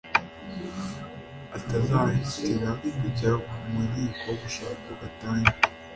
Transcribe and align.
atazihutira 1.57 2.69
kujya 2.99 3.31
mu 3.69 3.79
nkiko 3.87 4.27
gushaka 4.41 4.87
gatanya. 4.99 5.51